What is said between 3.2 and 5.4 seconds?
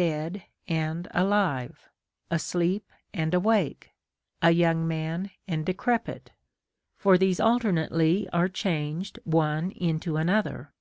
awake, a yonng man